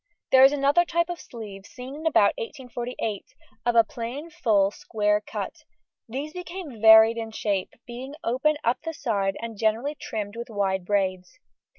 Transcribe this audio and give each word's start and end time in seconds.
There 0.31 0.43
is 0.43 0.51
another 0.51 0.83
type 0.83 1.09
of 1.11 1.21
sleeve 1.21 1.67
seen 1.67 2.07
about 2.07 2.33
1848, 2.39 3.23
of 3.67 3.75
a 3.75 3.83
plain, 3.83 4.31
full, 4.31 4.71
square 4.71 5.21
cut; 5.23 5.63
these 6.09 6.33
became 6.33 6.81
varied 6.81 7.17
in 7.17 7.29
shape, 7.29 7.73
being 7.85 8.15
opened 8.23 8.57
up 8.63 8.79
the 8.83 8.95
side 8.95 9.37
and 9.41 9.59
generally 9.59 9.93
trimmed 9.93 10.35
with 10.37 10.49
wide 10.49 10.85
braids. 10.85 11.37